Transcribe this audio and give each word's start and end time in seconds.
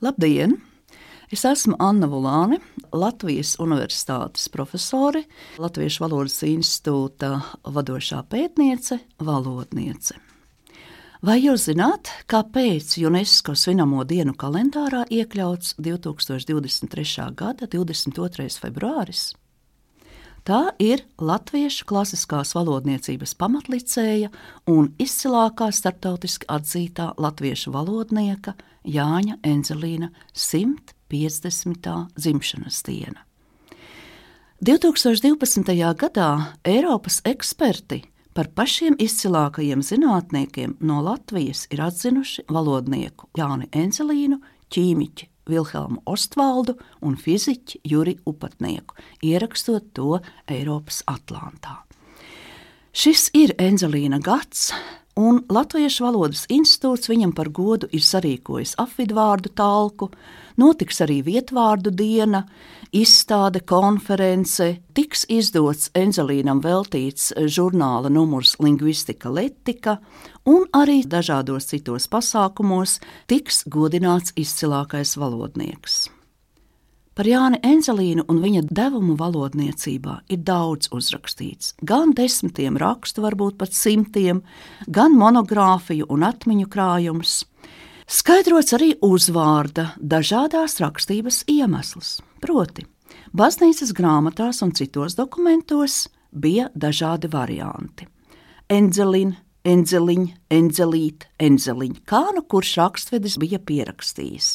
Labdien! 0.00 0.52
Es 1.34 1.42
esmu 1.44 1.74
Anna 1.82 2.06
Vulāne, 2.06 2.60
Latvijas 2.94 3.56
Universitātes 3.58 4.44
profesore, 4.54 5.24
Latviešu 5.58 6.04
valodas 6.04 6.36
institūta 6.46 7.32
vadošā 7.66 8.20
pētniece, 8.30 9.00
valodniece. 9.18 10.14
Vai 11.18 11.40
jūs 11.42 11.66
zināt, 11.66 12.12
kāpēc 12.30 12.94
UNESCO 13.02 13.56
svinamo 13.58 14.06
dienu 14.06 14.36
kalendārā 14.38 15.02
iekļauts 15.10 15.74
2023. 15.82 17.26
gada 17.34 17.66
22. 17.66 18.46
februāris? 18.62 19.32
Tā 20.48 20.70
ir 20.80 21.02
Latviešu 21.20 21.84
klasiskās 21.84 22.54
valodniecības 22.56 23.34
pamatlicēja 23.36 24.30
un 24.72 24.86
izcilākā 24.96 25.66
starptautiski 25.76 26.48
atzītā 26.48 27.10
latviešu 27.20 27.74
valodnieka 27.74 28.54
Jāņa 28.88 29.36
Enzelīna 29.44 30.08
150. 30.32 31.92
dzimšanas 32.16 32.80
diena. 32.88 33.26
2012. 34.64 35.76
gadā 36.00 36.30
Eiropas 36.64 37.20
eksperti 37.28 38.06
par 38.32 38.48
pašiem 38.48 38.96
izcilākajiem 38.96 39.84
zinātniekiem 39.84 40.78
no 40.80 41.02
Latvijas 41.04 41.66
ir 41.68 41.84
atzinuši 41.90 42.48
valodnieku 42.48 43.28
Jāni 43.36 43.68
Enzelīnu, 43.76 44.40
ķīmiķi 44.72 45.28
Vilhelmu 45.48 46.02
Ostvaldu 46.06 46.76
un 47.02 47.16
fiziķi 47.16 47.80
Juri 47.88 48.16
Upatnieku, 48.28 48.96
ierakstot 49.24 49.92
to 49.96 50.20
Eiropas 50.48 51.02
Atlantā. 51.10 51.82
Šis 52.92 53.28
ir 53.36 53.54
Enzelīna 53.62 54.18
gads, 54.24 54.72
un 55.18 55.40
Latviešu 55.50 56.06
valodas 56.06 56.44
institūts 56.52 57.10
viņam 57.10 57.32
par 57.34 57.50
godu 57.54 57.88
ir 57.94 58.02
sarīkojis 58.04 58.76
apvidvārdu 58.78 59.50
talku, 59.58 60.10
notiks 60.60 61.02
arī 61.04 61.18
vietvārdu 61.26 61.90
diena, 61.94 62.44
izstāde, 62.94 63.64
konference, 63.66 64.68
tiks 64.94 65.26
izdots 65.28 65.90
Enzelīnam 65.98 66.62
veltīts 66.64 67.32
žurnāla 67.36 68.12
numurs 68.12 68.54
Lingvistika 68.62 69.32
Letika, 69.32 69.98
un 70.46 70.68
arī 70.72 71.02
dažādos 71.04 71.68
citos 71.72 72.08
pasākumos 72.10 73.00
tiks 73.30 73.64
godināts 73.66 74.36
izcilākais 74.38 75.18
valodnieks. 75.18 76.06
Par 77.18 77.26
Jāni 77.26 77.58
Enzelīnu 77.66 78.28
un 78.30 78.36
viņa 78.38 78.60
devumu 78.70 79.16
valodniecībā 79.18 80.12
ir 80.30 80.38
daudz 80.46 80.86
uzrakstīts. 80.94 81.72
Gan 81.82 82.12
desmitiem 82.14 82.76
rakstu, 82.78 83.24
varbūt 83.24 83.56
pat 83.58 83.74
simtiem, 83.74 84.44
gan 84.86 85.16
monogrāfiju 85.18 86.06
un 86.14 86.22
atmiņu 86.28 86.68
krājums. 86.70 87.32
Skaidrots 88.06 88.76
arī 88.78 88.92
uzvārda 89.02 89.88
dažādās 89.98 90.78
rakstības 90.78 91.40
iemesls. 91.50 92.20
Proti, 92.38 92.86
baznīcas 93.34 93.90
grāmatās 93.98 94.62
un 94.62 94.70
citos 94.78 95.18
dokumentos 95.18 96.04
bija 96.30 96.70
dažādi 96.78 97.32
varianti. 97.34 98.06
Enzelīna, 98.70 99.34
Enzeliņa, 99.66 100.38
Enzelīte, 100.54 101.26
Enzeliņa, 101.42 102.06
kā 102.06 102.22
nu 102.38 102.46
kurš 102.46 102.76
rakstvedis 102.78 103.40
bija 103.42 103.58
pierakstījis. 103.58 104.54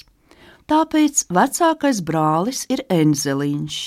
Tāpēc 0.64 1.26
vecākais 1.34 2.00
brālis 2.08 2.62
ir 2.72 2.86
Enzeliņš, 2.92 3.80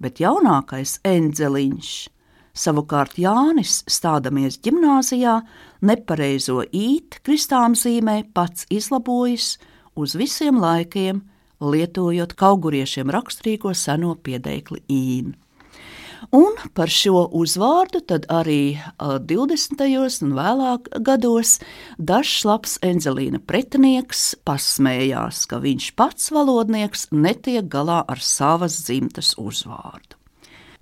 bet 0.00 0.22
jaunākais 0.22 0.96
Enzeliņš. 1.04 1.90
Savukārt 2.56 3.18
Jānis, 3.20 3.82
stādamies 3.88 4.56
gimnāzijā, 4.64 5.38
nepareizo 5.84 6.62
īt 6.72 7.20
kristām 7.24 7.76
zīmē 7.76 8.22
pats 8.32 8.64
izlabojis 8.72 9.58
uz 9.96 10.16
visiem 10.16 10.60
laikiem, 10.60 11.20
lietojot 11.60 12.32
kauguriešiem 12.40 13.12
raksturīgo 13.12 13.72
seno 13.76 14.16
piedeikli 14.16 14.80
īnu. 14.88 15.36
Un 16.30 16.54
par 16.76 16.90
šo 16.92 17.24
uzvārdu 17.34 18.02
arī 18.30 18.78
20. 19.00 19.82
un 20.22 20.34
vēlāk 20.36 20.88
gados 21.02 21.58
dažs 21.98 22.44
labs 22.46 22.78
Enzelīna 22.82 23.40
pretinieks 23.42 24.36
pasmējās, 24.46 25.46
ka 25.50 25.58
viņš 25.58 25.92
pats 25.98 26.30
valodnieks 26.30 27.08
netiek 27.10 27.66
galā 27.66 28.04
ar 28.06 28.22
savas 28.22 28.78
dzimtas 28.86 29.34
uzvārdu. 29.40 30.14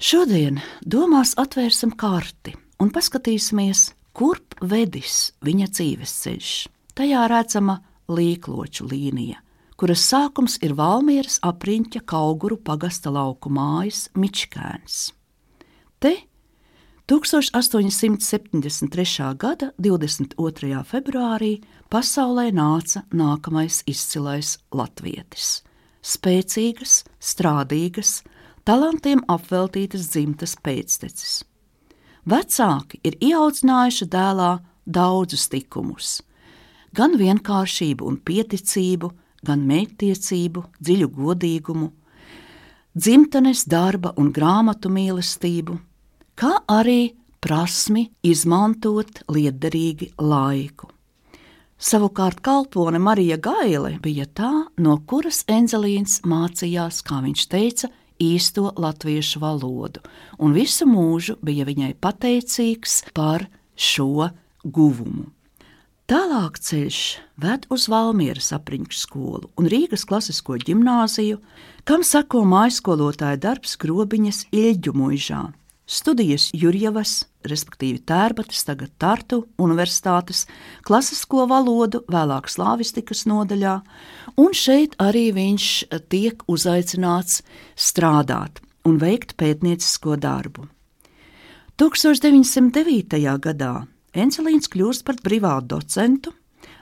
Šodien 0.01 0.61
domās 0.85 1.35
atvērsim 1.41 1.93
karti 1.97 2.55
un 2.81 2.93
paskatīsimies, 2.93 3.91
kurp 4.17 4.57
vedis 4.61 5.31
viņa 5.45 5.69
dzīves 5.73 6.17
ceļš. 6.25 6.53
Tajā 6.97 7.27
redzama 7.31 7.79
līkloču 8.11 8.89
līnija, 8.91 9.41
kuras 9.81 10.05
sākums 10.09 10.59
ir 10.65 10.75
Valmieras 10.77 11.39
apriņķa 11.47 12.05
Kauguru 12.09 12.59
pagasta 12.61 13.13
lauku 13.13 13.53
mājas 13.53 14.09
Mičkēns. 14.17 15.20
Te 16.01 16.17
1873. 17.07 19.35
gada 19.37 19.73
22. 19.77 20.81
februārī 20.89 21.61
pasaulē 21.93 22.49
nāca 22.57 23.05
nākamais 23.13 23.85
izcilais 23.85 24.57
latvietis- 24.73 25.61
spēcīgas, 26.13 27.05
strādīgas, 27.21 28.25
talantiem 28.65 29.21
apveltītas 29.29 30.09
dzimtas 30.09 30.57
pēctecis. 30.57 31.45
Vecāki 32.25 32.97
ir 33.05 33.21
ieaudzinājuši 33.21 34.09
dēlā 34.09 34.65
daudzus 34.89 35.53
likumus, 35.53 36.23
gan 36.95 37.19
vienkāršību 37.19 38.09
un 38.09 38.17
pieticību, 38.17 39.13
gan 39.45 39.69
mērķtiecību, 39.69 40.65
dziļu 40.81 41.09
godīgumu, 41.13 41.93
dzimtenes 42.97 43.69
darba 43.69 44.15
un 44.17 44.33
grāmatu 44.33 44.89
mīlestību 44.89 45.90
kā 46.41 46.55
arī 46.73 47.13
prasmi 47.45 48.07
izmantot 48.25 49.25
liederīgi 49.29 50.15
laiku. 50.17 50.89
Savukārt 51.81 52.41
kalpone 52.45 53.01
Marija 53.01 53.39
Gaile 53.41 53.95
bija 54.05 54.27
tā, 54.37 54.51
no 54.77 54.99
kuras 55.09 55.43
Enzelīns 55.49 56.21
mācījās, 56.29 57.01
kā 57.05 57.23
viņš 57.25 57.45
teica, 57.53 57.91
īsto 58.21 58.69
latviešu 58.77 59.41
valodu, 59.41 60.03
un 60.37 60.53
visu 60.57 60.89
mūžu 60.89 61.39
bija 61.45 61.65
viņai 61.69 61.95
pateicīgs 62.01 62.99
par 63.17 63.47
šo 63.77 64.29
guvumu. 64.65 65.31
Tālāk 66.11 66.59
ceļš 66.59 67.01
ved 67.41 67.69
uz 67.73 67.87
Valmieras 67.89 68.51
apriņķu 68.57 68.97
skolu 68.99 69.53
un 69.61 69.69
Rīgas 69.71 70.05
klasisko 70.09 70.59
ģimnāziju, 70.61 71.39
kam 71.89 72.05
sako 72.05 72.43
mājskolotāja 72.51 73.39
darbs 73.41 73.79
Grobiņas 73.81 74.49
Ilģu 74.51 74.97
muižā, 75.01 75.45
studijas 75.91 76.49
Jurjevas, 76.55 77.25
respektīvi 77.47 78.01
Tērbatas, 78.07 78.63
tagad 78.69 78.93
Tartu 79.01 79.43
Universitātes 79.61 80.45
klasisko 80.87 81.47
valodu, 81.51 82.05
vēlāk 82.11 82.51
slāvistikas 82.53 83.27
nodaļā, 83.31 83.77
un 84.39 84.55
šeit 84.57 84.95
arī 85.03 85.31
viņš 85.35 85.69
tiek 86.13 86.45
uzaicināts 86.51 87.43
strādāt 87.75 88.63
un 88.87 89.01
veikt 89.03 89.37
pētniecisko 89.41 90.17
darbu. 90.21 90.69
1909. 91.81 93.21
gadā 93.41 93.75
Encelīns 94.11 94.69
kļūst 94.71 95.05
par 95.07 95.21
privātu 95.23 95.77
docentu 95.77 96.35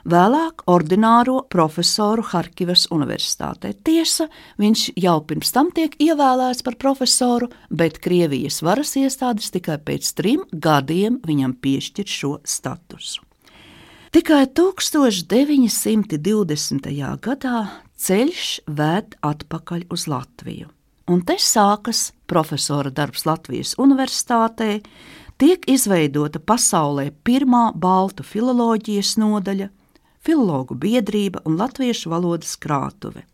vēlāk 0.07 0.63
ordināro 0.69 1.41
profesoru 1.49 2.21
Harkivas 2.31 2.87
Universitātē. 2.93 3.73
Tiesa, 3.83 4.27
viņš 4.61 4.81
jau 4.99 5.19
pirms 5.27 5.51
tam 5.55 5.71
tiek 5.75 5.95
ievēlēts 5.99 6.63
par 6.63 6.75
profesoru, 6.79 7.47
bet 7.69 7.99
Krievijas 8.03 8.61
varas 8.65 8.95
iestādes 8.99 9.51
tikai 9.51 9.77
pēc 9.83 10.13
trim 10.15 10.41
gadiem 10.51 11.19
viņam 11.25 11.53
piešķir 11.59 12.07
šo 12.07 12.39
statusu. 12.43 13.21
Tikai 14.09 14.45
1920. 14.57 16.89
gadā 17.21 17.69
ceļš 17.99 18.59
ved 18.65 19.15
atpakaļ 19.21 19.83
uz 19.93 20.07
Latviju. 20.09 20.67
Un 21.09 21.23
te 21.25 21.39
sākas 21.41 22.11
profesora 22.29 22.91
darbs 22.93 23.25
Latvijas 23.25 23.73
Universitātē, 23.81 24.79
tiek 25.41 25.65
izveidota 25.69 26.41
pasaulē 26.41 27.09
pirmā 27.25 27.71
baltu 27.73 28.25
filoloģijas 28.25 29.15
nodaļa, 29.21 29.69
filologu 30.25 30.75
biedrība 30.75 31.43
un 31.45 31.57
latviešu 31.59 32.11
valodas 32.11 32.55
krātuve. 32.59 33.25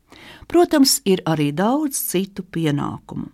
Protams, 0.47 0.99
ir 1.05 1.23
arī 1.25 1.51
daudz 1.55 1.99
citu 2.11 2.43
pienākumu. 2.43 3.31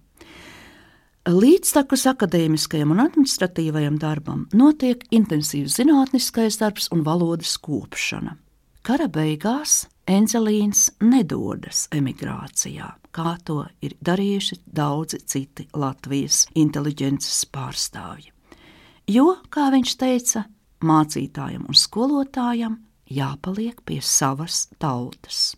Līdztekus 1.29 2.07
akadēmiskajam 2.09 2.95
un 2.95 3.03
administratīvajam 3.03 3.99
darbam 4.01 4.47
notiek 4.57 5.03
intensīvs 5.13 5.75
zinātniskais 5.77 6.57
darbs 6.57 6.89
un 6.91 7.03
valodas 7.05 7.53
kopšana. 7.61 8.39
Kara 8.81 9.05
beigās 9.05 9.83
Enzelīns 10.09 10.87
nedodas 11.05 11.85
emigrācijā, 11.93 12.87
kā 13.13 13.35
to 13.45 13.61
ir 13.85 13.93
darījuši 14.01 14.57
daudzi 14.65 15.19
citi 15.29 15.67
Latvijas 15.77 16.47
inteliģences 16.57 17.43
pārstāvji. 17.53 18.31
Jo, 19.13 19.35
kā 19.53 19.69
viņš 19.71 19.93
teica, 20.01 20.43
mācītājam 20.81 21.69
un 21.69 21.77
skolotājam 21.77 22.79
jāpaliek 23.11 23.81
pie 23.85 23.99
savas 24.01 24.67
tautas. 24.79 25.51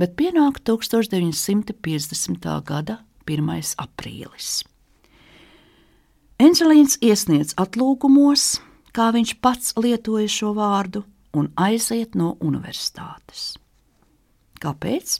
bet 0.00 0.16
pienāk 0.16 0.62
1950. 0.64 2.46
gada 2.64 3.02
1. 3.28 3.74
aprīlis. 3.84 4.62
Enzelīns 6.40 6.96
iesniedz 7.04 7.52
atlūgumos, 7.60 8.62
kā 8.96 9.10
viņš 9.12 9.34
pats 9.44 9.74
lietoja 9.76 10.30
šo 10.32 10.54
vārdu, 10.56 11.04
un 11.36 11.50
aiziet 11.60 12.16
no 12.16 12.32
universitātes. 12.40 13.58
Kāpēc? 14.60 15.18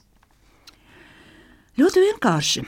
Ļoti 1.77 2.07
vienkārši. 2.09 2.65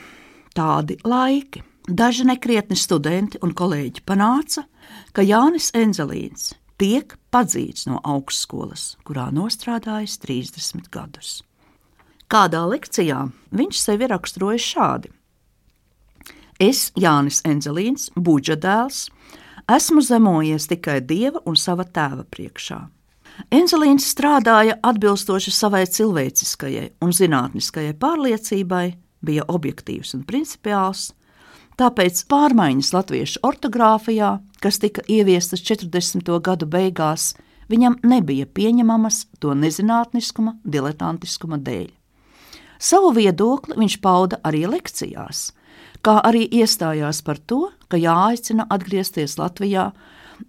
Tādi 0.53 0.99
laiki. 1.01 1.63
Daži 1.83 2.23
nekrietni 2.29 2.77
studenti 2.79 3.41
un 3.43 3.51
kolēģi 3.57 4.05
panāca, 4.05 4.63
ka 5.11 5.25
Jānis 5.25 5.73
Enzelīns 5.75 6.53
tiek 6.81 7.15
padzīts 7.33 7.87
no 7.89 7.99
augstskolas, 8.03 8.93
kurā 9.07 9.29
nostrādājis 9.33 10.17
30 10.23 10.89
gadus. 10.93 11.41
Kādā 12.31 12.63
lekcijā 12.69 13.27
viņš 13.53 13.79
sevi 13.79 14.09
raksturoja 14.09 14.61
šādi: 14.61 15.11
Es, 16.59 16.91
Jānis 16.95 17.41
Enzelīns, 17.45 18.09
budžeta 18.15 18.61
dēls, 18.67 19.07
esmu 19.69 20.01
zemojies 20.01 20.67
tikai 20.69 20.99
dieva 21.01 21.41
un 21.49 21.57
sava 21.59 21.85
tēva 21.85 22.25
priekšā. 22.29 22.79
Enzelīns 23.53 24.05
strādāja 24.13 24.77
atbilstoši 24.85 25.51
savai 25.53 25.85
cilvēciskajai 25.89 26.91
un 27.01 27.13
zinātniskajai 27.15 27.95
pārliecībai, 27.97 28.85
bija 29.25 29.45
objektīvs 29.49 30.13
un 30.17 30.25
principiāls, 30.29 31.11
tāpēc 31.79 32.23
pārmaiņas 32.29 32.93
latviešu 32.93 33.41
ortogrāfijā, 33.47 34.37
kas 34.63 34.79
tika 34.79 35.03
ieviestas 35.09 35.63
40. 35.65 36.29
gadu 36.43 36.69
beigās, 36.69 37.33
viņam 37.71 37.99
nebija 38.03 38.45
pieņemamas 38.45 39.25
to 39.39 39.55
nezinātniskuma, 39.57 40.57
diletantiskuma 40.63 41.59
dēļ. 41.59 41.89
Savu 42.83 43.13
viedokli 43.15 43.77
viņš 43.79 43.99
pauda 44.03 44.41
arī 44.43 44.65
lekcijās, 44.67 45.53
kā 46.03 46.17
arī 46.19 46.43
iestājās 46.51 47.21
par 47.23 47.39
to, 47.39 47.69
ka 47.87 47.97
jāaicina 47.97 48.67
atgriezties 48.69 49.37
Latvijā 49.39 49.91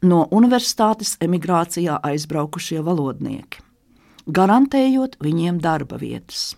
no 0.03 0.25
universitātes 0.35 1.15
emigrācijā 1.23 2.01
aizbraukušie 2.03 2.83
valodnieki, 2.83 3.63
garantējot 4.27 5.21
viņiem 5.23 5.63
darba 5.63 6.01
vietas. 6.01 6.55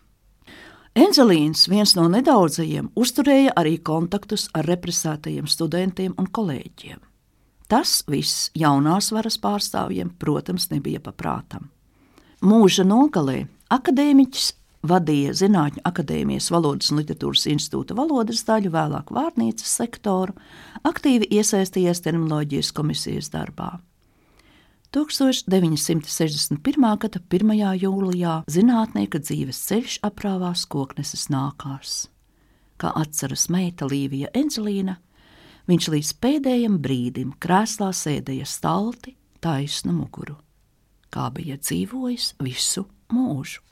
Enzelīns, 0.96 1.66
viens 1.68 1.90
no 1.92 2.06
nedaudzajiem, 2.08 2.86
uzturēja 2.96 3.50
arī 3.60 3.74
kontaktus 3.84 4.46
ar 4.56 4.64
represētajiem 4.64 5.44
studentiem 5.44 6.14
un 6.16 6.30
kolēģiem. 6.32 7.02
Tas 7.68 7.98
viss 8.08 8.46
jaunās 8.56 9.10
varas 9.12 9.36
pārstāvjiem, 9.42 10.14
protams, 10.16 10.70
nebija 10.70 11.02
paprātam. 11.04 11.66
Mūža 12.40 12.86
nogalē 12.88 13.42
akadēmiķis 13.76 14.46
vadīja 14.88 15.34
Zinātņu 15.36 15.84
akadēmijas 15.84 16.48
valodas 16.54 16.88
un 16.94 17.02
literatūras 17.02 17.44
institūta 17.52 17.96
valodas 17.98 18.40
daļu, 18.48 18.72
vēlāk 18.72 19.12
vārnīcas 19.12 19.76
sektoru, 19.82 20.32
aktīvi 20.80 21.28
iesaistījies 21.28 22.00
terminoloģijas 22.06 22.72
komisijas 22.72 23.28
darbā. 23.36 23.74
1961. 24.94 26.98
gada 27.02 27.20
1. 27.20 27.54
jūlijā 27.82 28.34
zinātnieka 28.50 29.18
dzīves 29.22 29.58
ceļš 29.68 29.98
aprāvās 30.06 30.66
kokneses 30.70 31.28
nākās. 31.32 32.06
Kā 32.76 32.92
atceras 32.94 33.48
meita 33.52 33.88
Līvija 33.88 34.28
Enzelīna, 34.36 34.98
viņš 35.66 35.88
līdz 35.94 36.10
pēdējiem 36.22 36.80
brīdim 36.82 37.32
krēslā 37.42 37.90
sēdēja 37.96 38.46
stalti, 38.48 39.16
taisnu 39.40 39.92
muguru, 39.96 40.36
kā 41.10 41.30
bija 41.34 41.56
dzīvojis 41.60 42.34
visu 42.42 42.86
mūžu. 43.12 43.62